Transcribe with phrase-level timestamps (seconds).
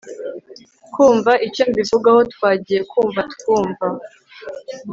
[0.93, 3.85] kumva icyo mbivugaho twagiye kumva twumva